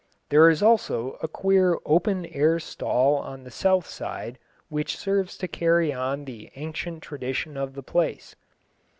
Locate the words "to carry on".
5.37-6.25